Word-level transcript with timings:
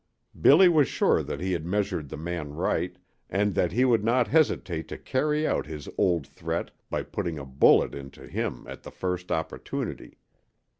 Billy 0.41 0.67
was 0.67 0.87
sure 0.87 1.21
that 1.21 1.39
he 1.39 1.51
had 1.51 1.63
measured 1.63 2.09
the 2.09 2.17
man 2.17 2.53
right, 2.55 2.95
and 3.29 3.53
that 3.53 3.71
he 3.71 3.85
would 3.85 4.03
not 4.03 4.27
hesitate 4.27 4.87
to 4.87 4.97
carry 4.97 5.45
out 5.45 5.67
his 5.67 5.87
old 5.95 6.25
threat 6.25 6.71
by 6.89 7.03
putting 7.03 7.37
a 7.37 7.45
bullet 7.45 7.93
into 7.93 8.25
him 8.27 8.65
at 8.67 8.81
the 8.81 8.89
first 8.89 9.31
opportunity. 9.31 10.17